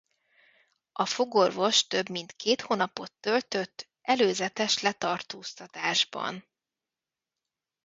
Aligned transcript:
A 0.91 1.05
fogorvos 1.05 1.87
több 1.87 2.09
mint 2.09 2.31
két 2.31 2.61
hónapot 2.61 3.11
töltött 3.19 3.87
előzetes 4.01 4.81
letartóztatásban. 4.81 6.47